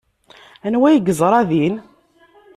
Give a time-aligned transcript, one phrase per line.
[0.65, 1.75] Anwa ay yeẓra din?